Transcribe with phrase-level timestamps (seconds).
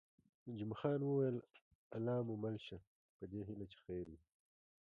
[0.57, 1.37] جمعه خان وویل:
[1.95, 2.77] الله مو مل شه،
[3.17, 4.19] په دې هیله چې خیر وي.